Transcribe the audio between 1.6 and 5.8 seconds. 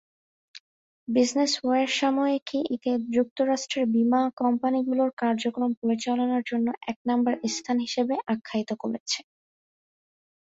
wire সাময়িকী একে যুক্তরাষ্ট্রের বিমা কোম্পানিগুলোর কার্যক্রম